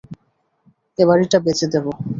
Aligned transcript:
এ 0.97 1.03
বাড়িটা 1.09 1.37
বেচে 1.45 1.67
দেব। 1.73 1.85